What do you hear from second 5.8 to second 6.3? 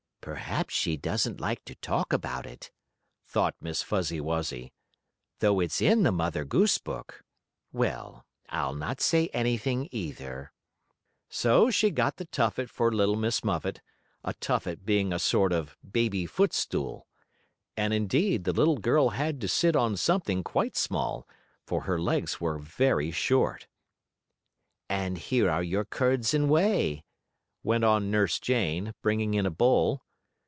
in the